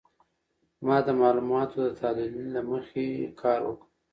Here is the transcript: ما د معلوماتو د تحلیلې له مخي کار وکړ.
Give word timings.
ما 0.85 0.97
د 1.05 1.07
معلوماتو 1.19 1.77
د 1.85 1.89
تحلیلې 1.99 2.45
له 2.55 2.61
مخي 2.69 3.07
کار 3.41 3.59
وکړ. 3.67 3.87